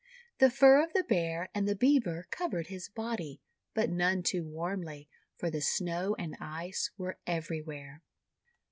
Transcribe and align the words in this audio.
The 0.39 0.49
fur 0.49 0.83
of 0.83 0.93
the 0.93 1.03
Bear 1.03 1.49
and 1.53 1.67
the 1.67 1.75
Beaver 1.75 2.25
covered 2.31 2.65
his 2.69 2.89
body, 2.89 3.39
but 3.75 3.91
none 3.91 4.23
too 4.23 4.43
warmly, 4.43 5.07
for 5.35 5.51
the 5.51 5.61
Snow 5.61 6.15
and 6.17 6.35
Ice 6.39 6.89
were 6.97 7.19
everywhere. 7.27 8.01